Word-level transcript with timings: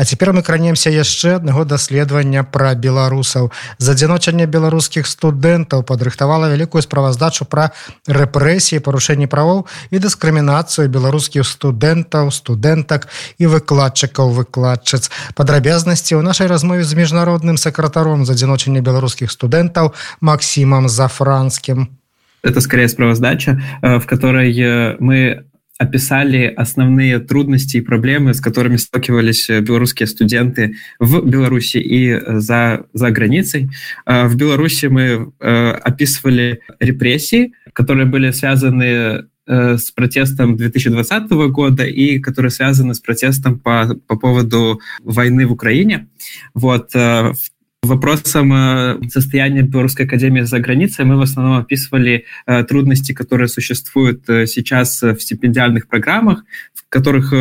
А 0.00 0.04
цяпер 0.04 0.32
мы 0.32 0.42
кранемся 0.42 0.90
яшчэ 0.90 1.36
аднаго 1.40 1.64
даследавання 1.64 2.44
пра 2.44 2.74
беларусаў 2.74 3.50
з 3.78 3.86
адзіночання 3.90 4.46
беларускіх 4.46 5.06
студэнтаў 5.06 5.82
падрыхтавала 5.82 6.48
вялікую 6.52 6.82
справаздачу 6.82 7.44
пра 7.44 7.70
рэпрэсіі 8.06 8.80
парушэнні 8.80 9.26
правоў 9.26 9.66
і 9.90 9.96
дыскрымінацыю 10.00 10.88
беларускіх 10.88 11.46
студэнтаў 11.46 12.30
студэнтак 12.30 13.08
і 13.38 13.44
выкладчыкаў 13.52 14.32
выкладчыц 14.32 15.10
падрабязнасці 15.34 16.18
ў 16.18 16.22
нашай 16.22 16.46
размове 16.46 16.84
з 16.84 16.94
міжнародным 16.96 17.56
сакратаром 17.56 18.24
з 18.24 18.36
адзіночання 18.36 18.80
беларускіх 18.80 19.30
студэнтаў 19.30 19.92
Максімам 20.20 20.88
зафранскім 20.88 21.88
это 22.42 22.60
скорее 22.60 22.88
справаздача 22.88 23.60
э, 23.82 23.98
в 23.98 24.06
которой 24.06 24.54
э, 24.58 24.96
мы 25.00 25.44
описали 25.81 26.45
основные 26.45 27.17
трудности 27.17 27.77
и 27.77 27.81
проблемы, 27.81 28.35
с 28.35 28.39
которыми 28.39 28.75
сталкивались 28.75 29.49
э, 29.49 29.61
белорусские 29.61 30.05
студенты 30.05 30.75
в 30.99 31.25
Беларуси 31.25 31.77
и 31.77 32.09
э, 32.09 32.39
за, 32.39 32.85
за 32.93 33.09
границей. 33.09 33.71
Э, 34.05 34.27
в 34.27 34.35
Беларуси 34.35 34.85
мы 34.85 35.31
описывали 35.39 36.61
репрессии, 36.79 37.53
которые 37.73 38.05
были 38.05 38.31
связаны 38.31 39.25
с 39.47 39.91
протестом 39.91 40.55
2020 40.55 41.31
года 41.51 41.83
и 41.83 42.19
которые 42.19 42.51
связаны 42.51 42.93
с 42.93 42.99
протестом 42.99 43.59
по, 43.59 43.95
по 44.07 44.15
поводу 44.15 44.79
войны 45.03 45.47
в 45.47 45.51
Украине. 45.51 46.07
Вот. 46.53 46.93
В 46.93 47.35
Вопросом 47.83 48.53
э, 48.53 48.99
состояния 49.09 49.63
Белорусской 49.63 50.05
академии 50.05 50.41
за 50.41 50.59
границей 50.59 51.03
мы 51.03 51.17
в 51.17 51.21
основном 51.21 51.57
описывали 51.57 52.25
э, 52.45 52.63
трудности, 52.63 53.11
которые 53.11 53.47
существуют 53.47 54.29
э, 54.29 54.45
сейчас 54.45 55.01
в 55.01 55.19
стипендиальных 55.19 55.87
программах, 55.87 56.43
которых 56.91 57.33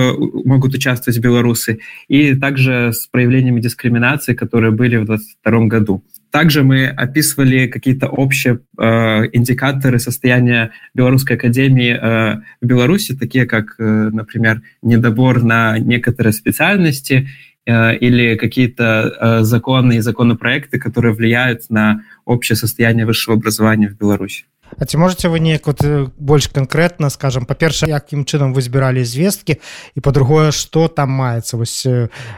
могут 0.45 0.75
участвовать 0.75 1.19
белорусы, 1.19 1.81
и 2.09 2.35
также 2.35 2.93
с 2.93 3.07
проявлениями 3.09 3.61
дискриминации, 3.61 4.33
которые 4.33 4.71
были 4.71 4.97
в 4.97 5.05
2022 5.05 5.67
году. 5.67 6.05
Также 6.31 6.63
мы 6.63 6.87
описывали 6.87 7.67
какие-то 7.67 8.07
общие 8.07 8.61
э, 8.79 8.85
индикаторы 9.33 9.99
состояния 9.99 10.71
Белорусской 10.95 11.35
академии 11.37 11.91
э, 11.91 12.41
в 12.61 12.67
Беларуси, 12.67 13.17
такие 13.17 13.47
как, 13.47 13.75
э, 13.79 13.83
например, 13.83 14.63
недобор 14.81 15.43
на 15.43 15.77
некоторые 15.79 16.33
специальности 16.33 17.27
Э, 17.67 17.95
или 17.95 18.37
какие-то 18.37 18.85
э, 19.21 19.43
законы 19.45 19.97
и 19.97 20.01
законопроекты, 20.01 20.79
которые 20.79 21.13
влияют 21.13 21.69
на 21.69 22.03
общее 22.25 22.57
состояние 22.57 23.05
высшего 23.05 23.37
образования 23.37 23.89
в 23.89 23.99
Беларуси. 23.99 24.45
А 24.78 24.86
ці 24.86 24.98
можете 24.98 25.30
вы 25.30 25.40
неяк 25.40 25.68
вот 25.68 25.84
э, 25.84 26.08
больш 26.18 26.48
канкрэтна 26.48 27.10
скажем 27.10 27.46
па-перша 27.46 27.88
якім 27.88 28.26
чынам 28.26 28.52
вы 28.52 28.62
збіралі 28.66 29.06
звесткі 29.06 29.62
і 29.96 30.00
па-другое 30.02 30.52
што 30.52 30.88
там 30.90 31.16
маецца 31.16 31.56
вось 31.56 31.86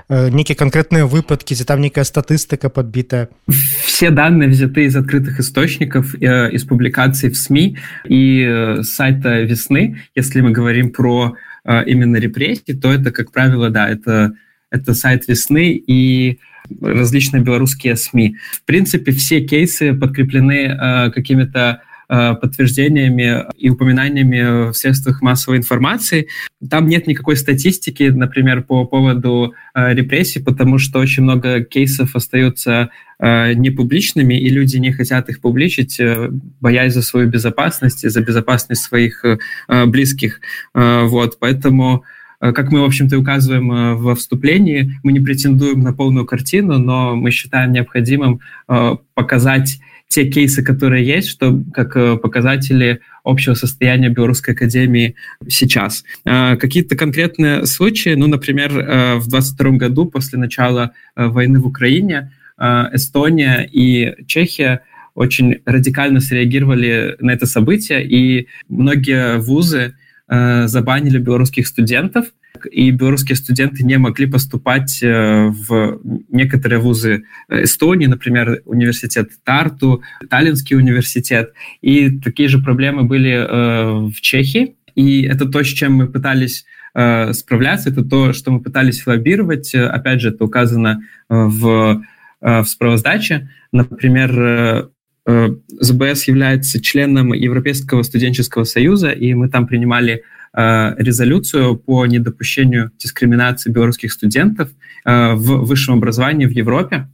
нейкія 0.09 0.59
канкрэтныя 0.59 1.07
выпадкі 1.07 1.55
ці 1.55 1.63
там 1.63 1.81
некая 1.81 2.03
статыстыка 2.03 2.69
подбітая 2.69 3.29
все 3.47 4.11
данные 4.11 4.49
взяты 4.49 4.85
из 4.85 4.95
открытых 4.95 5.39
источников 5.39 6.13
из 6.15 6.63
публикаций 6.65 7.29
в 7.29 7.37
СМИ 7.37 7.77
и 8.05 8.79
сайта 8.83 9.41
весны 9.41 10.03
если 10.13 10.41
мы 10.41 10.51
говорим 10.51 10.91
про 10.91 11.33
именно 11.65 12.17
репрессии 12.17 12.73
то 12.73 12.93
это 12.93 13.11
как 13.11 13.31
правило 13.31 13.69
да 13.69 13.89
это 13.89 14.33
это 14.69 14.93
сайт 14.93 15.27
весны 15.27 15.71
и 15.71 16.39
различные 16.81 17.41
белорусские 17.41 17.95
СМИ. 17.95 18.35
В 18.51 18.63
принципе, 18.63 19.13
все 19.13 19.39
кейсы 19.39 19.93
подкреплены 19.93 20.67
э, 20.67 21.11
какими-то 21.11 21.81
э, 21.81 21.87
подтверждениями 22.12 23.44
и 23.56 23.70
упоминаниями 23.70 24.70
в 24.70 24.74
средствах 24.74 25.22
массовой 25.22 25.56
информации. 25.58 26.28
Там 26.68 26.86
нет 26.86 27.06
никакой 27.06 27.36
статистики, 27.36 28.04
например, 28.04 28.62
по 28.62 28.84
поводу 28.84 29.54
э, 29.74 29.94
репрессий, 29.94 30.40
потому 30.40 30.78
что 30.78 30.98
очень 30.98 31.22
много 31.22 31.62
кейсов 31.62 32.14
остаются 32.14 32.90
э, 33.18 33.54
непубличными, 33.54 34.34
и 34.34 34.48
люди 34.50 34.76
не 34.76 34.92
хотят 34.92 35.28
их 35.28 35.40
публичить, 35.40 35.98
э, 36.00 36.28
боясь 36.60 36.94
за 36.94 37.02
свою 37.02 37.28
безопасность 37.28 38.04
и 38.04 38.08
за 38.08 38.20
безопасность 38.20 38.82
своих 38.82 39.24
э, 39.24 39.86
близких. 39.86 40.40
Э, 40.74 41.04
вот, 41.04 41.38
поэтому 41.38 42.04
Э, 42.42 42.52
как 42.52 42.72
мы, 42.72 42.80
в 42.80 42.84
общем-то, 42.84 43.18
указываем 43.18 43.72
э, 43.72 43.94
во 43.94 44.14
вступлении, 44.14 44.98
мы 45.02 45.12
не 45.12 45.20
претендуем 45.20 45.80
на 45.80 45.94
полную 45.94 46.26
картину, 46.26 46.78
но 46.78 47.14
мы 47.14 47.30
считаем 47.30 47.72
необходимым 47.72 48.40
э, 48.68 48.96
показать 49.14 49.80
те 50.12 50.28
кейсы, 50.28 50.62
которые 50.62 51.06
есть, 51.06 51.28
что 51.28 51.62
как 51.72 52.20
показатели 52.20 53.00
общего 53.24 53.54
состояния 53.54 54.08
Белорусской 54.08 54.54
академии 54.54 55.14
сейчас. 55.48 56.04
Какие-то 56.24 56.96
конкретные 56.96 57.66
случаи, 57.66 58.14
ну, 58.14 58.26
например, 58.26 59.18
в 59.20 59.28
22 59.28 59.70
году 59.72 60.06
после 60.06 60.38
начала 60.38 60.92
войны 61.16 61.60
в 61.60 61.66
Украине 61.66 62.32
Эстония 62.58 63.68
и 63.70 64.24
Чехия 64.26 64.82
очень 65.14 65.60
радикально 65.64 66.20
среагировали 66.20 67.16
на 67.20 67.30
это 67.30 67.46
событие, 67.46 68.04
и 68.04 68.48
многие 68.68 69.38
вузы 69.38 69.94
Э, 70.34 70.66
забанили 70.66 71.18
белорусских 71.18 71.66
студентов, 71.66 72.24
и 72.70 72.90
белорусские 72.90 73.36
студенты 73.36 73.84
не 73.84 73.98
могли 73.98 74.26
поступать 74.26 75.02
э, 75.02 75.46
в 75.48 76.00
некоторые 76.28 76.78
вузы 76.78 77.24
Эстонии, 77.48 78.06
например, 78.06 78.62
университет 78.64 79.30
Тарту, 79.44 80.02
Таллинский 80.28 80.76
университет. 80.76 81.52
И 81.80 82.18
такие 82.20 82.48
же 82.48 82.58
проблемы 82.58 83.04
были 83.04 83.32
э, 83.32 84.08
в 84.08 84.20
Чехии. 84.20 84.76
И 84.94 85.22
это 85.22 85.46
то, 85.46 85.62
с 85.62 85.68
чем 85.68 85.94
мы 85.94 86.06
пытались 86.06 86.66
справляться, 86.94 87.88
это 87.88 88.04
то, 88.04 88.34
что 88.34 88.50
мы 88.50 88.60
пытались 88.60 89.06
лоббировать. 89.06 89.74
Опять 89.74 90.20
же, 90.20 90.28
это 90.28 90.44
указано 90.44 91.00
в, 91.30 92.04
в 92.42 92.64
справоздаче. 92.66 93.48
Например, 93.72 94.90
ЗБС 95.26 96.28
является 96.28 96.82
членом 96.82 97.32
Европейского 97.32 98.02
студенческого 98.02 98.64
союза, 98.64 99.08
и 99.08 99.32
мы 99.32 99.48
там 99.48 99.66
принимали 99.66 100.24
резолюцию 100.54 101.76
по 101.76 102.04
недопущению 102.06 102.90
дискриминации 102.98 103.70
белорусских 103.70 104.12
студентов 104.12 104.68
в 105.04 105.64
высшем 105.64 105.94
образовании 105.94 106.46
в 106.46 106.50
Европе. 106.50 107.08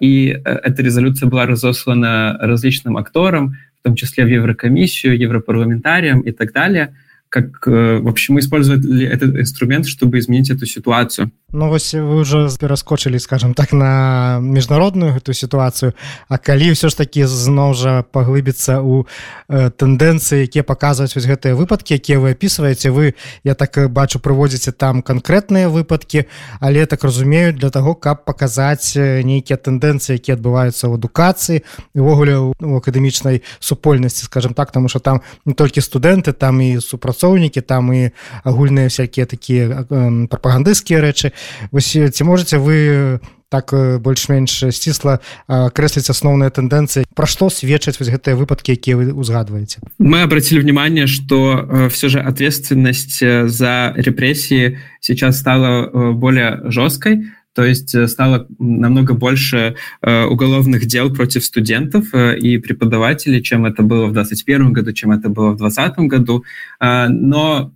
И 0.00 0.28
эта 0.44 0.82
резолюция 0.82 1.28
была 1.28 1.46
разослана 1.46 2.38
различным 2.40 2.96
акторам, 2.96 3.56
в 3.80 3.82
том 3.82 3.96
числе 3.96 4.24
в 4.24 4.28
Еврокомиссию, 4.28 5.18
европарламентариям 5.18 6.20
и 6.20 6.30
так 6.30 6.52
далее 6.52 6.94
как, 7.34 7.66
э, 7.66 7.98
в 7.98 8.06
общем, 8.06 8.34
мы 8.34 8.40
использовали 8.40 9.08
этот 9.08 9.36
инструмент, 9.36 9.86
чтобы 9.88 10.20
изменить 10.20 10.50
эту 10.50 10.66
ситуацию. 10.66 11.32
Ну, 11.54 11.68
вось 11.68 11.94
вы 11.94 12.16
уже 12.16 12.48
пераскочылі 12.60 13.18
скажем 13.18 13.54
так 13.54 13.72
на 13.72 14.38
міжнародную 14.42 15.14
эту 15.14 15.34
сітуацыю 15.34 15.94
А 16.28 16.38
калі 16.38 16.74
ўсё 16.74 16.90
ж 16.90 16.98
такі 16.98 17.30
зноў 17.30 17.74
жа 17.78 18.02
паглыбіцца 18.02 18.82
у 18.82 19.06
э, 19.48 19.70
тэндэнцыі 19.70 20.50
якія 20.50 20.66
паказваюць 20.66 21.14
вось 21.14 21.30
гэтыя 21.30 21.54
выпадкі 21.54 21.94
якія 21.94 22.18
вы 22.18 22.34
опісваеце 22.34 22.90
вы 22.90 23.14
я 23.46 23.54
так 23.54 23.78
бачу 23.90 24.18
прыводзіце 24.18 24.74
там 24.74 24.98
канкрэтныя 24.98 25.70
выпадкі 25.70 26.26
але 26.58 26.86
так 26.86 27.04
разумею 27.04 27.54
для 27.54 27.70
того 27.70 27.94
каб 27.94 28.26
паказаць 28.26 28.98
нейкія 28.98 29.54
тэндэнцыі 29.54 30.18
якія 30.18 30.34
адбываюцца 30.34 30.90
ў 30.90 30.98
адукацыі 30.98 31.62
увогуле 31.94 32.50
у 32.50 32.76
акадэмічнай 32.82 33.46
супольнасці 33.62 34.26
скажем 34.26 34.58
так 34.58 34.74
тому 34.74 34.90
что 34.90 34.98
там 34.98 35.22
не 35.46 35.54
толькі 35.54 35.86
студэнты 35.86 36.34
там 36.34 36.58
і 36.58 36.82
супрацоўнікі 36.82 37.23
супрацоўнікі 37.24 37.60
там 37.60 37.92
і 37.92 38.10
агульныя 38.44 38.88
всякие 38.88 39.26
такія 39.26 39.84
прапагандысцкія 40.28 41.00
рэчы. 41.00 41.32
Вось 41.72 41.96
ці 41.96 42.24
можете 42.24 42.58
вы 42.58 43.20
так 43.48 43.70
больш-менш 43.72 44.74
сцісла 44.74 45.20
крэсліць 45.48 46.10
асноўныя 46.10 46.50
тэндэнцыі? 46.50 47.06
Пра 47.14 47.26
што 47.26 47.48
сведчаць 47.48 47.96
вось 48.00 48.10
гэтыя 48.12 48.36
выпадкі 48.36 48.76
якія 48.76 48.96
вы 48.96 49.12
узгадваеце 49.14 49.80
мы 49.98 50.22
обратили 50.22 50.60
внимание 50.60 51.06
что 51.06 51.88
все 51.88 52.08
же 52.08 52.20
ответственность 52.20 53.20
за 53.20 53.94
репрессии 53.96 54.78
сейчас 55.00 55.38
стала 55.38 56.12
более 56.12 56.60
жесткой 56.68 57.30
То 57.54 57.64
есть 57.64 57.94
э, 57.94 58.08
стало 58.08 58.46
намного 58.58 59.14
больше 59.14 59.76
э, 60.02 60.24
уголовных 60.24 60.86
дел 60.86 61.14
против 61.14 61.44
студентов 61.44 62.12
э, 62.12 62.36
и 62.38 62.58
преподавателей, 62.58 63.42
чем 63.42 63.64
это 63.64 63.82
было 63.82 64.06
в 64.06 64.12
2021 64.12 64.72
году, 64.72 64.92
чем 64.92 65.12
это 65.12 65.28
было 65.28 65.52
в 65.52 65.56
2020 65.56 65.98
году. 66.10 66.44
Но, 66.80 67.72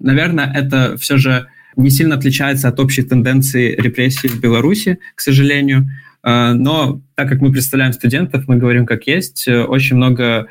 наверное, 0.00 0.52
это 0.52 0.96
все 0.98 1.16
же 1.16 1.46
не 1.76 1.90
сильно 1.90 2.16
отличается 2.16 2.68
от 2.68 2.80
общей 2.80 3.02
тенденции 3.02 3.74
репрессий 3.76 4.28
в 4.28 4.40
Беларуси, 4.40 4.98
к 5.14 5.20
сожалению. 5.20 5.88
Но 6.28 7.00
так 7.14 7.28
как 7.28 7.40
мы 7.40 7.52
представляем 7.52 7.92
студентов, 7.92 8.48
мы 8.48 8.56
говорим 8.56 8.84
как 8.84 9.06
есть. 9.06 9.46
Очень 9.46 9.94
много 9.94 10.48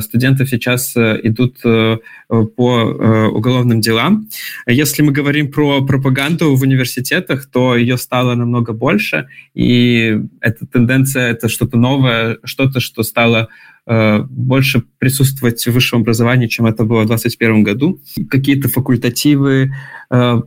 студентов 0.00 0.48
сейчас 0.48 0.96
идут 0.96 1.62
по 1.62 3.28
уголовным 3.32 3.80
делам. 3.80 4.28
Если 4.66 5.02
мы 5.02 5.12
говорим 5.12 5.52
про 5.52 5.80
пропаганду 5.86 6.56
в 6.56 6.62
университетах, 6.62 7.46
то 7.46 7.76
ее 7.76 7.98
стало 7.98 8.34
намного 8.34 8.72
больше, 8.72 9.28
и 9.54 10.18
эта 10.40 10.66
тенденция— 10.66 11.30
это 11.30 11.48
что-то 11.48 11.78
новое, 11.78 12.38
что-то, 12.44 12.80
что 12.80 13.04
стало 13.04 13.48
Э, 13.48 13.71
больше 13.86 14.84
присутствовать 14.98 15.66
в 15.66 15.72
высшем 15.72 16.02
образовании, 16.02 16.46
чем 16.46 16.66
это 16.66 16.84
было 16.84 17.02
в 17.02 17.06
2021 17.06 17.64
году. 17.64 18.00
Какие-то 18.30 18.68
факультативы 18.68 19.72
э, 20.10 20.42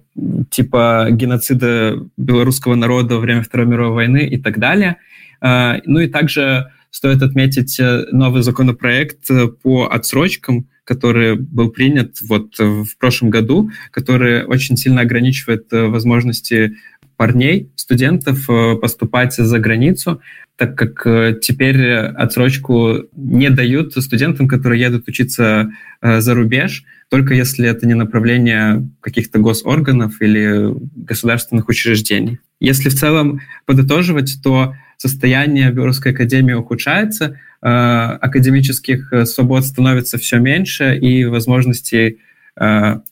типа 0.49 1.07
геноцида 1.11 2.07
белорусского 2.15 2.75
народа 2.75 3.15
во 3.15 3.21
время 3.21 3.41
Второй 3.41 3.67
мировой 3.67 3.93
войны 3.93 4.25
и 4.25 4.37
так 4.37 4.57
далее. 4.57 4.97
Э, 5.41 5.81
ну 5.85 5.99
и 5.99 6.07
также 6.07 6.71
стоит 6.91 7.21
отметить 7.23 7.77
новый 8.13 8.41
законопроект 8.41 9.27
по 9.61 9.87
отсрочкам, 9.91 10.69
который 10.85 11.35
был 11.35 11.71
принят 11.71 12.21
вот 12.21 12.57
в 12.57 12.97
прошлом 12.97 13.31
году, 13.31 13.69
который 13.91 14.45
очень 14.45 14.77
сильно 14.77 15.01
ограничивает 15.01 15.65
возможности 15.71 16.75
парней, 17.15 17.71
студентов 17.75 18.47
поступать 18.81 19.33
за 19.35 19.59
границу 19.59 20.21
так 20.57 20.77
как 20.77 21.05
э, 21.05 21.37
теперь 21.41 21.93
отсрочку 21.93 23.05
не 23.15 23.49
дают 23.49 23.93
студентам, 23.93 24.47
которые 24.47 24.81
едут 24.81 25.07
учиться 25.07 25.71
э, 26.01 26.21
за 26.21 26.33
рубеж, 26.33 26.85
только 27.09 27.33
если 27.33 27.67
это 27.67 27.85
не 27.85 27.93
направление 27.93 28.87
каких-то 29.01 29.39
госорганов 29.39 30.21
или 30.21 30.73
государственных 30.95 31.67
учреждений. 31.67 32.39
Если 32.59 32.89
в 32.89 32.95
целом 32.95 33.41
подытоживать, 33.65 34.37
то 34.41 34.75
состояние 34.97 35.71
Белорусской 35.71 36.13
академии 36.13 36.53
ухудшается, 36.53 37.37
э, 37.61 37.67
академических 37.67 39.11
свобод 39.25 39.65
становится 39.65 40.17
все 40.17 40.39
меньше, 40.39 40.97
и 40.97 41.25
возможностей 41.25 42.19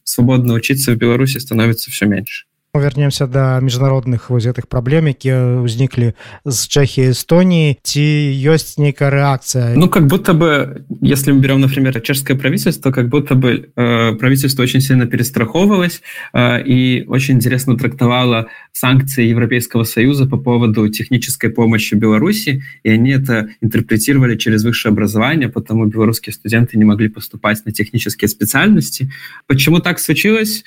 свободно 0.06 0.54
учиться 0.54 0.94
в 0.94 0.96
Беларуси 0.96 1.38
становится 1.38 1.92
все 1.92 2.06
меньше 2.06 2.46
вернемся 2.75 3.27
до 3.27 3.59
міжнародных 3.61 4.31
вось 4.31 4.45
гэтых 4.45 4.69
праблем 4.69 5.09
якія 5.09 5.65
ўзніклі 5.65 6.13
з 6.45 6.59
чэхі 6.69 7.17
эстоніі 7.17 7.81
ці 7.83 8.05
ёсць 8.45 8.77
нейкая 8.77 9.11
реакция 9.11 9.75
ну 9.75 9.89
как 9.89 10.07
будто 10.07 10.33
бы 10.35 10.85
если 11.01 11.33
мы 11.33 11.41
берем 11.41 11.61
например 11.61 12.01
чешское 12.01 12.37
правительство 12.37 12.93
как 12.93 13.09
будто 13.09 13.35
бы 13.35 13.73
э, 13.75 14.13
правительство 14.21 14.63
очень 14.63 14.81
сильно 14.81 15.07
перестраховывалось 15.07 16.03
э, 16.33 16.63
и 16.65 17.05
очень 17.09 17.37
интересно 17.37 17.77
трактовало 17.77 18.49
санкции 18.73 19.25
европейского 19.25 19.85
союза 19.85 20.27
по 20.27 20.37
поводу 20.37 20.89
технической 20.89 21.51
помощи 21.51 21.95
беларуси 21.95 22.63
и 22.85 22.91
они 22.91 23.13
это 23.13 23.49
интерпретировали 23.61 24.37
через 24.37 24.63
высшее 24.65 24.93
образование 24.93 25.49
потому 25.49 25.87
белорусские 25.87 26.33
студенты 26.33 26.79
не 26.79 26.85
могли 26.85 27.09
поступать 27.09 27.65
на 27.65 27.73
технические 27.73 28.29
специальности 28.29 29.11
почему 29.47 29.81
так 29.81 29.99
случилось 29.99 30.65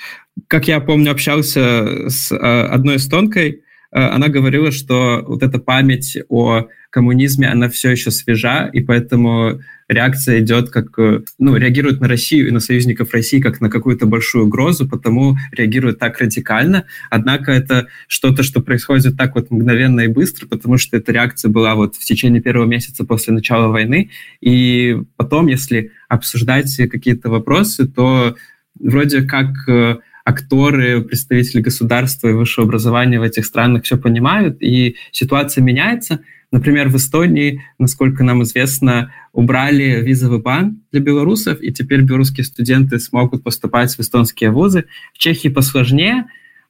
как 0.48 0.68
я 0.68 0.80
помню, 0.80 1.12
общался 1.12 1.95
с 2.09 2.33
э, 2.33 2.37
одной 2.37 2.97
эстонкой, 2.97 3.63
э, 3.93 3.99
она 3.99 4.29
говорила, 4.29 4.71
что 4.71 5.25
вот 5.27 5.43
эта 5.43 5.59
память 5.59 6.19
о 6.29 6.69
коммунизме, 6.91 7.49
она 7.49 7.69
все 7.69 7.91
еще 7.91 8.11
свежа, 8.11 8.71
и 8.73 8.81
поэтому 8.81 9.61
реакция 9.89 10.41
идет 10.41 10.71
как, 10.71 10.99
э, 10.99 11.21
ну, 11.39 11.57
реагирует 11.57 12.01
на 12.01 12.09
Россию 12.09 12.49
и 12.49 12.51
на 12.51 12.61
союзников 12.61 13.13
России 13.13 13.41
как 13.41 13.61
на 13.61 13.69
какую-то 13.69 14.07
большую 14.07 14.47
угрозу, 14.47 14.89
потому 14.89 15.37
реагирует 15.53 15.99
так 15.99 16.19
радикально. 16.19 16.85
Однако 17.11 17.53
это 17.53 17.89
что-то, 18.09 18.43
что 18.43 18.63
происходит 18.63 19.17
так 19.17 19.35
вот 19.35 19.51
мгновенно 19.51 20.01
и 20.01 20.09
быстро, 20.09 20.47
потому 20.47 20.79
что 20.79 20.97
эта 20.97 21.13
реакция 21.13 21.51
была 21.51 21.75
вот 21.75 21.97
в 21.97 22.05
течение 22.05 22.41
первого 22.41 22.67
месяца 22.67 23.05
после 23.05 23.35
начала 23.35 23.69
войны. 23.69 24.11
И 24.41 24.97
потом, 25.17 25.49
если 25.49 25.93
обсуждать 26.09 26.75
какие-то 26.77 27.29
вопросы, 27.29 27.87
то 27.87 28.37
вроде 28.81 29.23
как 29.23 29.49
акторы, 30.27 31.03
представители 31.03 31.61
государства 31.61 32.29
и 32.29 32.33
высшего 32.33 32.67
образования 32.67 33.21
в 33.21 33.23
этих 33.23 33.47
странах 33.47 33.85
все 33.85 33.97
понимают, 33.97 34.61
и 34.61 34.97
ситуация 35.13 35.63
меняется. 35.63 36.21
Например, 36.51 36.89
в 36.89 36.97
Эстонии, 36.97 37.63
насколько 37.79 38.25
нам 38.25 38.43
известно, 38.43 39.13
убрали 39.33 40.03
визовый 40.03 40.41
бан 40.41 40.81
для 40.91 41.01
белорусов, 41.01 41.63
и 41.63 41.73
теперь 41.73 42.03
белорусские 42.03 42.45
студенты 42.45 42.99
смогут 42.99 43.45
поступать 43.45 43.95
в 43.95 44.01
эстонские 44.01 44.51
вузы. 44.51 44.87
В 45.15 45.19
Чехии 45.19 45.49
посложнее, 45.49 46.25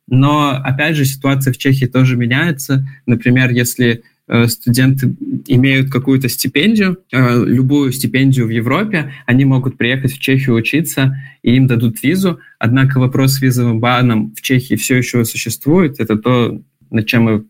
но, 0.06 0.50
опять 0.50 0.94
же, 0.94 1.06
ситуация 1.06 1.55
в 1.55 1.56
Чехии 1.56 1.87
тоже 1.87 2.17
меняется. 2.17 2.87
Например, 3.06 3.50
если 3.50 4.03
студенты 4.49 5.14
имеют 5.46 5.90
какую-то 5.90 6.28
стипендию, 6.28 6.99
э, 7.12 7.44
любую 7.44 7.93
стипендию 7.93 8.46
в 8.46 8.50
Европе, 8.50 9.12
они 9.26 9.44
могут 9.44 9.76
приехать 9.76 10.12
в 10.12 10.19
Чехию 10.19 10.56
учиться, 10.56 11.17
и 11.43 11.55
им 11.55 11.67
дадут 11.67 12.02
визу. 12.02 12.40
Однако 12.58 12.99
вопрос 12.99 13.34
с 13.34 13.43
визовым 13.43 13.81
баном 13.81 14.34
в 14.37 14.43
Чехии 14.43 14.75
все 14.75 14.96
еще 14.96 15.25
существует. 15.25 16.00
Это 16.00 16.17
то, 16.17 16.61
над 16.90 17.06
чем 17.06 17.23
мы 17.23 17.44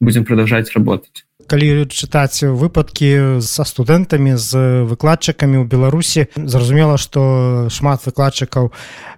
будем 0.00 0.24
продолжать 0.24 0.72
работать. 0.72 1.24
Калі 1.50 1.90
чытаць 1.90 2.46
выпадкі 2.46 3.42
са 3.42 3.66
студэнтамі 3.66 4.38
з 4.38 4.86
выкладчыкамі 4.86 5.58
ў 5.58 5.66
беларусі 5.66 6.30
зразумела 6.38 6.94
што 6.94 7.66
шмат 7.74 8.06
выкладчыкаў 8.06 8.70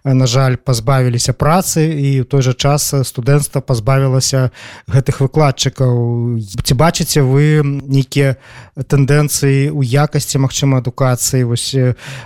на 0.05 0.27
жаль 0.27 0.57
пазбавіліся 0.57 1.33
працы 1.33 1.87
і 1.87 2.23
ў 2.23 2.27
той 2.27 2.43
жа 2.43 2.57
час 2.57 2.91
студэнцтва 3.07 3.63
пазбавілася 3.63 4.51
гэтых 4.91 5.23
выкладчыкаў. 5.23 6.41
Ці 6.43 6.75
бачыце 6.75 7.23
вы 7.23 7.63
нейкія 7.63 8.35
тэндэнцыі 8.75 9.71
ў 9.71 9.81
якасці 9.87 10.43
магчыма 10.43 10.83
адукацыі? 10.83 11.47
Вось 11.47 11.77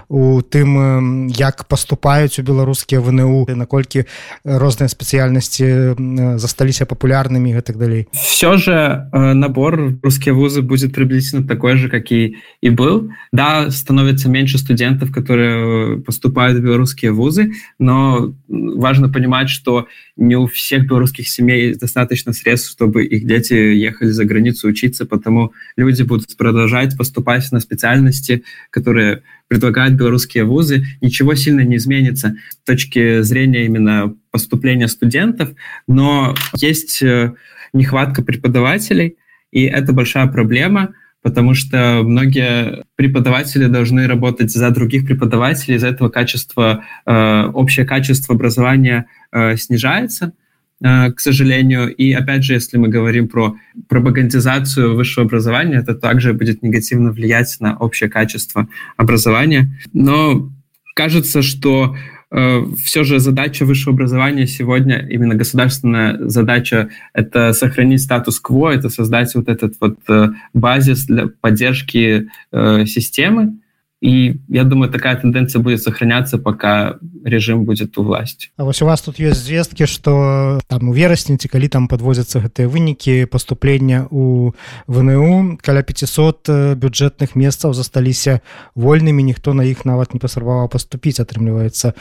у 0.08 0.40
тым 0.40 1.28
як 1.36 1.68
паступаюць 1.68 2.40
у 2.40 2.46
беларускія 2.46 3.04
вНУ 3.04 3.44
наколькі 3.52 4.08
розныя 4.44 4.88
спецыяльнасці 4.88 6.38
засталіся 6.40 6.88
папулярнымі 6.88 7.52
гэтак 7.52 7.76
далей? 7.76 8.08
Все 8.16 8.56
же 8.56 9.04
набор 9.12 9.95
русские 10.02 10.34
вузы 10.34 10.62
будет 10.62 10.94
приблизительно 10.94 11.46
такой 11.46 11.76
же, 11.76 11.88
как 11.88 12.10
и, 12.12 12.36
и 12.60 12.70
был. 12.70 13.10
Да, 13.32 13.70
становится 13.70 14.28
меньше 14.28 14.58
студентов, 14.58 15.12
которые 15.12 16.00
поступают 16.00 16.58
в 16.58 16.62
белорусские 16.62 17.12
вузы, 17.12 17.52
но 17.78 18.34
важно 18.48 19.08
понимать, 19.08 19.48
что 19.48 19.86
не 20.16 20.36
у 20.36 20.46
всех 20.46 20.86
белорусских 20.86 21.28
семей 21.28 21.74
достаточно 21.74 22.32
средств, 22.32 22.70
чтобы 22.70 23.04
их 23.04 23.26
дети 23.26 23.54
ехали 23.54 24.10
за 24.10 24.24
границу 24.24 24.68
учиться, 24.68 25.06
потому 25.06 25.52
люди 25.76 26.02
будут 26.02 26.36
продолжать 26.36 26.96
поступать 26.96 27.50
на 27.52 27.60
специальности, 27.60 28.44
которые 28.70 29.22
предлагают 29.48 29.94
белорусские 29.94 30.44
вузы, 30.44 30.84
ничего 31.00 31.34
сильно 31.34 31.60
не 31.60 31.76
изменится 31.76 32.36
с 32.50 32.56
точки 32.66 33.22
зрения 33.22 33.66
именно 33.66 34.14
поступления 34.30 34.88
студентов, 34.88 35.50
но 35.86 36.34
есть 36.56 37.02
э, 37.02 37.34
нехватка 37.72 38.22
преподавателей, 38.22 39.16
и 39.52 39.64
это 39.64 39.92
большая 39.92 40.26
проблема, 40.26 40.94
потому 41.22 41.54
что 41.54 42.02
многие 42.04 42.84
преподаватели 42.94 43.66
должны 43.66 44.06
работать 44.06 44.52
за 44.52 44.70
других 44.70 45.06
преподавателей, 45.06 45.76
из-за 45.76 45.88
этого 45.88 46.08
качество, 46.08 46.84
э, 47.04 47.42
общее 47.52 47.84
качество 47.84 48.34
образования 48.34 49.06
э, 49.32 49.56
снижается, 49.56 50.34
э, 50.80 51.10
к 51.10 51.18
сожалению. 51.18 51.92
И 51.92 52.12
опять 52.12 52.44
же, 52.44 52.54
если 52.54 52.76
мы 52.76 52.88
говорим 52.88 53.28
про 53.28 53.56
пропагандизацию 53.88 54.94
высшего 54.94 55.26
образования, 55.26 55.78
это 55.78 55.94
также 55.94 56.32
будет 56.32 56.62
негативно 56.62 57.10
влиять 57.10 57.56
на 57.58 57.76
общее 57.76 58.08
качество 58.08 58.68
образования. 58.96 59.76
Но 59.92 60.52
кажется, 60.94 61.42
что 61.42 61.96
все 62.30 63.04
же 63.04 63.20
задача 63.20 63.64
высшего 63.64 63.94
образования 63.94 64.46
сегодня, 64.46 65.06
именно 65.08 65.34
государственная 65.34 66.28
задача, 66.28 66.88
это 67.12 67.52
сохранить 67.52 68.02
статус-кво, 68.02 68.70
это 68.70 68.88
создать 68.88 69.34
вот 69.34 69.48
этот 69.48 69.74
вот 69.80 69.98
э, 70.08 70.30
базис 70.52 71.06
для 71.06 71.28
поддержки 71.28 72.28
э, 72.50 72.86
системы, 72.86 73.58
и 74.00 74.40
я 74.48 74.64
думаю 74.64 74.92
такая 74.92 75.16
тенденция 75.16 75.62
будет 75.62 75.82
сохраняться 75.82 76.38
пока 76.38 76.96
режим 77.24 77.64
будет 77.64 77.96
у 77.98 78.02
власти. 78.02 78.50
А 78.56 78.64
вось 78.64 78.82
у 78.82 78.86
вас 78.86 79.00
тут 79.00 79.18
есть 79.18 79.44
звестки 79.44 79.86
что 79.86 80.60
там 80.68 80.88
у 80.88 80.92
верасні 80.92 81.36
ці 81.36 81.48
калі 81.48 81.68
там 81.68 81.88
подвозятся 81.88 82.40
гэтыя 82.40 82.68
вынікі 82.68 83.26
поступлення 83.26 84.06
у 84.10 84.52
вНУ. 84.86 85.58
Каля 85.62 85.82
500 85.82 86.48
э, 86.48 86.74
бюджетных 86.74 87.36
месцаў 87.36 87.72
засталіся 87.72 88.40
вольнымі 88.74 89.22
ніхто 89.22 89.54
на 89.54 89.64
іх 89.64 89.84
нават 89.86 90.14
не 90.14 90.20
пасарваў 90.20 90.68
поступіць 90.68 91.20
атрымліваецца 91.20 91.92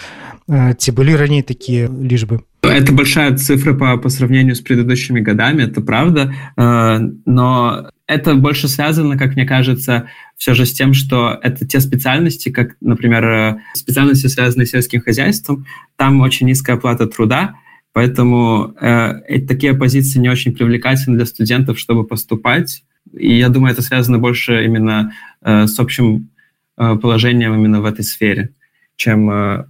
ці 0.78 0.92
былі 0.92 1.16
раней 1.16 1.42
такія 1.42 1.88
лічбы 1.88 2.42
Это 2.66 2.92
большая 2.92 3.38
цифра 3.38 3.74
по, 3.74 3.98
по 3.98 4.10
сравнению 4.10 4.56
с 4.56 4.60
предыдущими 4.60 5.22
годами, 5.22 5.62
это 5.62 5.82
правда, 5.82 6.34
э, 6.58 7.00
но 7.26 7.92
это 8.08 8.36
больше 8.36 8.68
связано, 8.68 9.18
как 9.18 9.36
мне 9.36 9.46
кажется, 9.46 10.10
все 10.38 10.54
же 10.54 10.66
с 10.66 10.74
тем, 10.74 10.94
что 10.94 11.40
это 11.42 11.66
те 11.66 11.80
специальности, 11.80 12.50
как, 12.50 12.76
например, 12.82 13.26
э, 13.26 13.58
специальности, 13.74 14.28
связанные 14.28 14.68
с 14.68 14.72
сельским 14.72 15.02
хозяйством, 15.02 15.66
там 15.96 16.22
очень 16.22 16.48
низкая 16.48 16.76
оплата 16.76 17.08
труда, 17.08 17.56
поэтому 17.94 18.76
э, 18.80 19.40
такие 19.48 19.74
позиции 19.74 20.20
не 20.20 20.30
очень 20.30 20.54
привлекательны 20.54 21.18
для 21.18 21.26
студентов, 21.26 21.80
чтобы 21.80 22.06
поступать. 22.06 22.84
И 23.12 23.38
я 23.38 23.50
думаю, 23.50 23.74
это 23.74 23.82
связано 23.82 24.20
больше 24.20 24.66
именно 24.66 25.14
с 25.42 25.80
общим 25.80 26.30
положением 26.76 27.54
именно 27.54 27.80
в 27.80 27.86
этой 27.86 28.04
сфере, 28.04 28.50
чем 28.96 29.28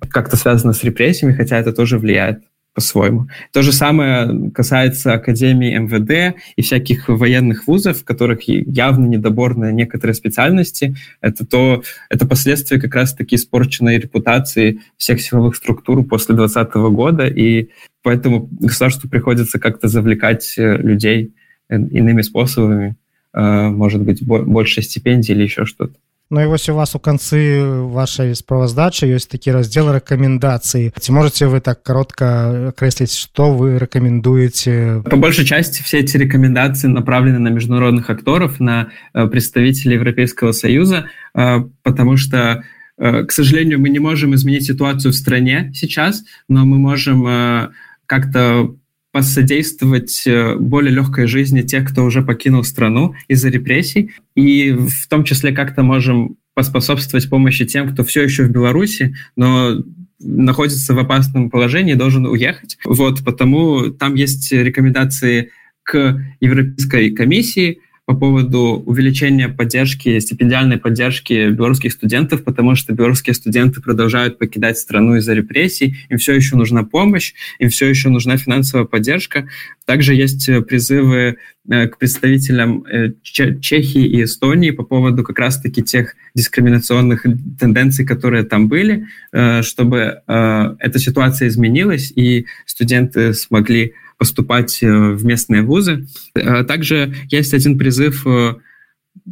как-то 0.10 0.38
связано 0.38 0.74
с 0.74 0.84
репрессиями, 0.84 1.34
хотя 1.34 1.58
это 1.58 1.74
тоже 1.74 2.00
влияет 2.00 2.39
по-своему. 2.75 3.29
То 3.53 3.62
же 3.62 3.72
самое 3.72 4.51
касается 4.51 5.13
Академии 5.13 5.77
МВД 5.77 6.38
и 6.58 6.62
всяких 6.62 7.08
военных 7.08 7.67
вузов, 7.67 8.00
в 8.00 8.03
которых 8.03 8.48
явно 8.48 9.08
недоборные 9.08 9.74
некоторые 9.74 10.13
специальности. 10.13 10.96
Это, 11.22 11.46
то, 11.46 11.84
это 12.10 12.27
последствия 12.27 12.79
как 12.79 12.94
раз-таки 12.94 13.38
испорченной 13.38 13.98
репутации 13.98 14.82
всех 14.98 15.22
силовых 15.22 15.55
структур 15.55 16.03
после 16.03 16.36
2020 16.36 16.75
года, 16.94 17.25
и 17.25 17.70
поэтому 18.03 18.50
государству 18.51 19.10
приходится 19.10 19.58
как-то 19.58 19.88
завлекать 19.88 20.53
э, 20.58 20.77
людей 20.77 21.34
э, 21.70 21.77
иными 21.77 22.22
способами, 22.24 22.98
э, 23.34 23.70
может 23.70 24.01
быть, 24.01 24.22
больше 24.22 24.82
стипендий 24.82 25.34
или 25.34 25.44
еще 25.44 25.65
что-то. 25.65 25.96
Ну 26.33 26.40
і 26.43 26.47
вось 26.47 26.69
у 26.69 26.75
вас 26.75 26.95
у 26.95 27.00
канцы 27.02 27.59
вашай 27.90 28.35
справаздачы 28.38 29.11
ёсць 29.11 29.26
такі 29.26 29.50
раздзел 29.50 29.90
рэкамендацыі 29.90 30.95
ці 30.95 31.11
можете 31.11 31.50
вы 31.50 31.59
так 31.59 31.83
коротко 31.83 32.71
крэсліць 32.79 33.19
что 33.19 33.50
вы 33.50 33.83
рекомендуете 33.83 35.02
по 35.11 35.17
большей 35.17 35.45
части 35.45 35.83
все 35.83 35.99
эти 35.99 36.17
рекомендации 36.17 36.87
направлены 36.87 37.40
на 37.43 37.49
международных 37.49 38.11
акторов 38.11 38.61
на 38.61 38.95
э, 39.12 39.26
представителей 39.26 39.99
Европейского 39.99 40.52
Союза 40.52 41.11
э, 41.35 41.67
потому 41.83 42.17
что 42.17 42.62
э, 42.97 43.25
к 43.25 43.33
сожалению 43.33 43.81
мы 43.81 43.90
не 43.90 43.99
можем 43.99 44.33
изменить 44.37 44.64
ситуацию 44.64 45.11
в 45.11 45.17
стране 45.17 45.73
сейчас 45.75 46.23
но 46.47 46.64
мы 46.64 46.79
можем 46.79 47.75
как-то 48.07 48.71
посодействовать 49.15 50.24
э, 50.27 50.57
более 50.57 50.93
легкой 50.93 51.27
жизни 51.27 51.62
тех, 51.62 51.89
кто 51.89 52.03
уже 52.03 52.22
покинул 52.22 52.65
страну 52.65 53.15
из-за 53.29 53.48
репрессий, 53.48 54.12
и 54.36 54.74
в 54.74 55.07
том 55.07 55.24
числе 55.24 55.53
как-то 55.53 55.84
можем 55.84 56.36
поспособствовать 56.53 57.29
помощи 57.29 57.65
тем, 57.65 57.89
кто 57.93 58.03
все 58.03 58.24
еще 58.24 58.43
в 58.43 58.51
Беларуси, 58.51 59.15
но 59.38 59.81
находится 60.19 60.93
в 60.93 61.00
опасном 61.00 61.50
положении, 61.50 61.93
должен 61.93 62.25
уехать. 62.25 62.77
Вот, 62.84 63.24
потому 63.24 63.89
там 63.89 64.15
есть 64.15 64.51
рекомендации 64.51 65.51
к 65.84 66.22
Европейской 66.41 67.12
комиссии, 67.12 67.79
по 68.06 68.14
поводу 68.14 68.84
увеличения 68.86 69.50
поддержки, 69.50 70.20
стипендиальной 70.20 70.78
поддержки 70.78 71.50
белорусских 71.50 71.92
студентов, 71.92 72.44
потому 72.44 72.76
что 72.76 72.94
белорусские 72.94 73.34
студенты 73.34 73.82
продолжают 73.82 74.38
покидать 74.38 74.78
страну 74.78 75.16
из-за 75.16 75.34
репрессий, 75.34 75.96
им 76.10 76.20
все 76.20 76.34
еще 76.34 76.56
нужна 76.56 76.84
помощь, 76.84 77.34
им 77.58 77.70
все 77.70 77.88
еще 77.88 78.10
нужна 78.10 78.38
финансовая 78.38 78.86
поддержка. 78.86 79.48
Также 79.86 80.14
есть 80.14 80.48
э, 80.50 80.62
призывы 80.62 81.38
э, 81.68 81.88
к 81.88 81.98
представителям 81.98 82.86
э, 82.86 83.14
Чехии 83.24 84.06
и 84.06 84.24
Эстонии 84.24 84.70
по 84.70 84.84
поводу 84.84 85.24
как 85.24 85.40
раз-таки 85.40 85.82
тех 85.82 86.16
дискриминационных 86.36 87.26
тенденций, 87.60 88.06
которые 88.06 88.44
там 88.44 88.68
были, 88.68 89.08
чтобы 89.62 90.22
эта 90.28 91.00
ситуация 91.00 91.48
изменилась 91.48 92.12
и 92.16 92.46
студенты 92.66 93.34
смогли 93.34 93.94
поступать 94.17 94.81
э, 94.81 94.88
в 94.88 95.25
местные 95.25 95.62
вузы. 95.62 96.07
Э, 96.34 96.63
также 96.63 97.15
есть 97.29 97.53
один 97.53 97.77
призыв 97.77 98.25
э, 98.25 98.55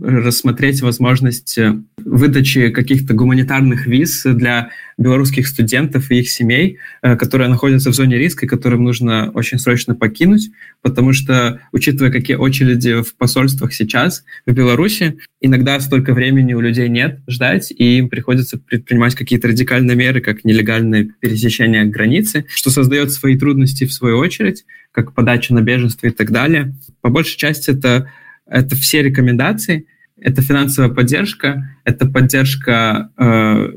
рассмотреть 0.01 0.81
возможность 0.81 1.59
выдачи 1.97 2.69
каких-то 2.69 3.13
гуманитарных 3.13 3.85
виз 3.85 4.23
для 4.23 4.69
белорусских 4.97 5.47
студентов 5.47 6.09
и 6.09 6.19
их 6.19 6.29
семей, 6.29 6.79
которые 7.01 7.47
находятся 7.47 7.91
в 7.91 7.95
зоне 7.95 8.17
риска, 8.17 8.47
которым 8.47 8.83
нужно 8.83 9.29
очень 9.31 9.59
срочно 9.59 9.93
покинуть, 9.93 10.49
потому 10.81 11.13
что, 11.13 11.59
учитывая, 11.71 12.11
какие 12.11 12.37
очереди 12.37 13.01
в 13.03 13.15
посольствах 13.15 13.73
сейчас 13.73 14.23
в 14.45 14.51
Беларуси, 14.53 15.17
иногда 15.41 15.79
столько 15.79 16.13
времени 16.13 16.53
у 16.53 16.61
людей 16.61 16.89
нет 16.89 17.19
ждать, 17.27 17.71
и 17.71 17.97
им 17.97 18.09
приходится 18.09 18.57
предпринимать 18.57 19.15
какие-то 19.15 19.47
радикальные 19.49 19.95
меры, 19.95 20.21
как 20.21 20.43
нелегальное 20.43 21.09
пересечение 21.19 21.85
границы, 21.85 22.45
что 22.49 22.71
создает 22.71 23.11
свои 23.11 23.37
трудности 23.37 23.85
в 23.85 23.93
свою 23.93 24.17
очередь, 24.17 24.65
как 24.91 25.13
подача 25.13 25.53
на 25.53 25.61
беженство 25.61 26.07
и 26.07 26.11
так 26.11 26.31
далее. 26.31 26.75
По 27.01 27.09
большей 27.09 27.37
части 27.37 27.71
это, 27.71 28.09
это 28.47 28.75
все 28.75 29.01
рекомендации, 29.01 29.87
это 30.19 30.41
финансовая 30.41 30.89
поддержка, 30.89 31.77
это 31.83 32.05
поддержка 32.05 33.09
э, 33.17 33.69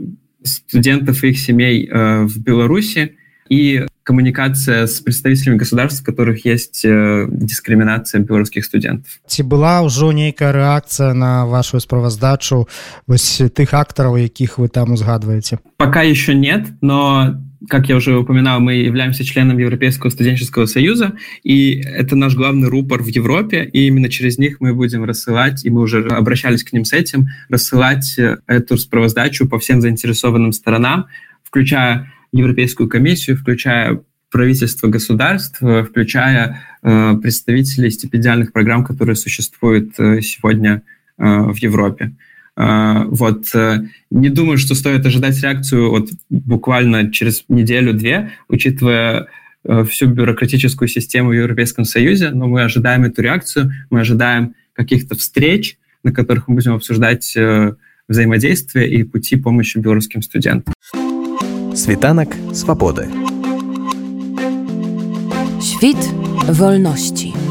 студентов 0.42 1.24
и 1.24 1.30
их 1.30 1.38
семей 1.38 1.88
э, 1.88 2.24
в 2.24 2.38
Беларуси 2.38 3.16
и 3.48 3.86
коммуникация 4.02 4.86
с 4.86 5.00
представителями 5.00 5.56
государств, 5.56 6.02
в 6.02 6.04
которых 6.04 6.44
есть 6.44 6.84
э, 6.84 7.26
дискриминация 7.28 8.20
белорусских 8.20 8.64
студентов. 8.64 9.18
Ці 9.26 9.42
была 9.42 9.82
ўжо 9.82 10.14
нейкая 10.14 10.54
рэакцыя 10.54 11.10
на 11.14 11.46
вашу 11.46 11.80
справаздачу 11.80 12.68
вось 13.06 13.42
тых 13.50 13.74
актараў, 13.74 14.16
якіх 14.22 14.58
вы 14.58 14.68
там 14.68 14.92
узгадваеце? 14.94 15.58
Пока 15.76 16.02
еще 16.02 16.34
нет, 16.34 16.70
но 16.80 17.34
как 17.68 17.88
я 17.88 17.96
уже 17.96 18.16
упоминал, 18.16 18.60
мы 18.60 18.74
являемся 18.74 19.24
членом 19.24 19.58
Европейского 19.58 20.10
студенческого 20.10 20.66
союза, 20.66 21.14
и 21.42 21.80
это 21.80 22.16
наш 22.16 22.34
главный 22.34 22.68
рупор 22.68 23.02
в 23.02 23.08
Европе, 23.08 23.68
и 23.72 23.86
именно 23.86 24.08
через 24.08 24.38
них 24.38 24.60
мы 24.60 24.74
будем 24.74 25.04
рассылать, 25.04 25.64
и 25.64 25.70
мы 25.70 25.82
уже 25.82 26.06
обращались 26.06 26.64
к 26.64 26.72
ним 26.72 26.84
с 26.84 26.92
этим, 26.92 27.28
рассылать 27.48 28.18
э, 28.18 28.38
эту 28.46 28.76
справоздачу 28.76 29.48
по 29.48 29.58
всем 29.58 29.80
заинтересованным 29.80 30.52
сторонам, 30.52 31.06
включая 31.42 32.12
Европейскую 32.32 32.88
комиссию, 32.88 33.36
включая 33.36 34.00
правительство 34.30 34.88
государств, 34.88 35.60
включая 35.60 36.60
э, 36.82 37.16
представителей 37.22 37.90
стипендиальных 37.90 38.52
программ, 38.52 38.84
которые 38.84 39.16
существуют 39.16 39.98
э, 39.98 40.20
сегодня 40.20 40.82
э, 41.16 41.24
в 41.24 41.56
Европе. 41.56 42.12
Э, 42.56 43.04
вот 43.06 43.54
э, 43.54 43.80
не 44.10 44.28
думаю, 44.30 44.58
что 44.58 44.74
стоит 44.74 45.04
ожидать 45.04 45.40
реакцию 45.42 45.90
вот 45.90 46.08
буквально 46.30 47.12
через 47.12 47.44
неделю-две, 47.48 48.32
учитывая 48.48 49.26
э, 49.64 49.84
всю 49.84 50.06
бюрократическую 50.06 50.88
систему 50.88 51.30
в 51.30 51.32
Европейском 51.32 51.84
Союзе, 51.84 52.30
но 52.30 52.46
мы 52.46 52.62
ожидаем 52.62 53.04
эту 53.04 53.22
реакцию, 53.22 53.72
мы 53.90 54.00
ожидаем 54.00 54.54
каких-то 54.72 55.14
встреч, 55.16 55.78
на 56.02 56.12
которых 56.12 56.48
мы 56.48 56.54
будем 56.56 56.74
обсуждать 56.74 57.36
э, 57.36 57.74
взаимодействие 58.08 58.90
и 58.90 59.02
пути 59.02 59.36
помощи 59.36 59.78
белорусским 59.78 60.22
студентам. 60.22 60.72
Світанак 61.74 62.34
свабоды. 62.54 63.08
Świt 65.60 65.98
wolności. 66.48 67.45